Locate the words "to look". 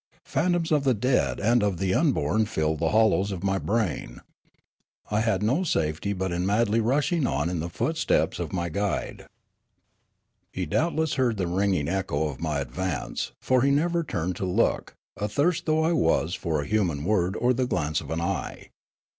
14.37-14.95